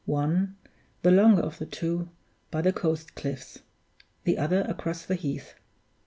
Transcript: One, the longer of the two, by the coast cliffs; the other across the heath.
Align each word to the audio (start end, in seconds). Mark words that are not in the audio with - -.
One, 0.07 0.57
the 1.03 1.11
longer 1.11 1.43
of 1.43 1.59
the 1.59 1.67
two, 1.67 2.09
by 2.49 2.63
the 2.63 2.73
coast 2.73 3.13
cliffs; 3.13 3.59
the 4.23 4.39
other 4.39 4.61
across 4.61 5.05
the 5.05 5.13
heath. 5.13 5.53